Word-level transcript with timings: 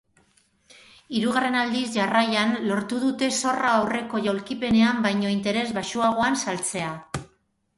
Hirugarren 1.17 1.57
aldiz 1.59 1.83
jarraian 1.97 2.55
lortu 2.71 3.01
dute 3.03 3.29
zorra 3.41 3.75
aurreko 3.83 4.23
jaulkipenean 4.29 5.05
baino 5.05 5.31
interes 5.35 5.67
baxuagoan 5.81 6.41
saltzea. 6.47 6.91